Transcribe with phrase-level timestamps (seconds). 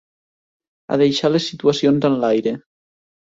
[0.95, 2.55] A deixar les situacions enlaire.